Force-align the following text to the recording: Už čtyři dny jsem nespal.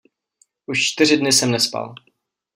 Už 0.65 0.85
čtyři 0.85 1.17
dny 1.17 1.31
jsem 1.31 1.51
nespal. 1.51 1.93